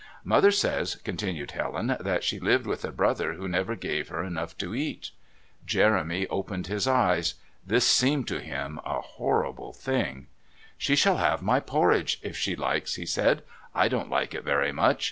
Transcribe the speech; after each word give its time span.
"Mother 0.23 0.49
says," 0.49 0.95
continued 1.03 1.51
Helen, 1.51 1.95
"that 1.99 2.23
she 2.23 2.39
lived 2.39 2.65
with 2.65 2.83
a 2.83 2.91
brother 2.91 3.33
who 3.33 3.47
never 3.47 3.75
gave 3.75 4.07
her 4.07 4.23
enough 4.23 4.57
to 4.57 4.73
eat." 4.73 5.11
Jeremy 5.63 6.25
opened 6.29 6.65
his 6.65 6.87
eyes. 6.87 7.35
This 7.67 7.85
seemed 7.85 8.27
to 8.29 8.39
him 8.41 8.79
a 8.83 8.99
horrible 9.01 9.73
thing. 9.73 10.25
"She 10.75 10.95
shall 10.95 11.17
have 11.17 11.43
my 11.43 11.59
porridge, 11.59 12.19
if 12.23 12.35
she 12.35 12.55
likes," 12.55 12.95
he 12.95 13.05
said; 13.05 13.43
"I 13.75 13.87
don't 13.89 14.09
like 14.09 14.33
it 14.33 14.43
very 14.43 14.71
much. 14.71 14.99